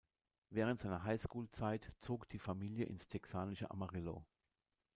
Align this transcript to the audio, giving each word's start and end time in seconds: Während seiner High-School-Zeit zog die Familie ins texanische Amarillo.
Während 0.49 0.79
seiner 0.79 1.03
High-School-Zeit 1.03 1.93
zog 1.99 2.27
die 2.29 2.39
Familie 2.39 2.87
ins 2.87 3.05
texanische 3.05 3.69
Amarillo. 3.69 4.25